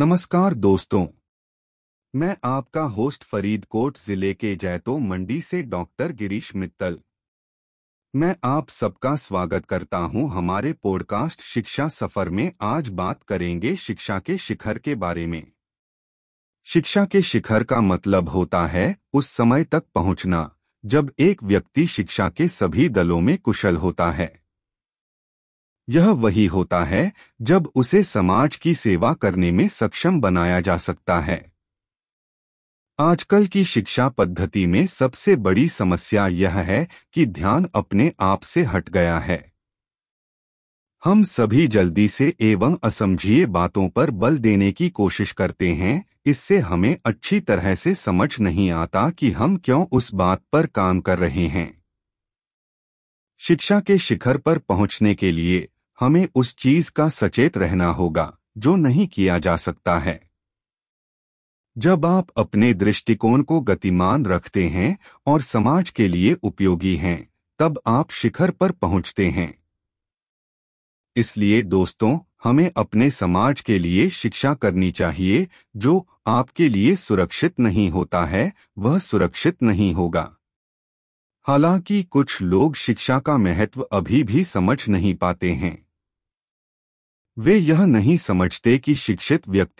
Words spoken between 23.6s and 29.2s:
होता है। यह वही होता है जब उसे समाज की सेवा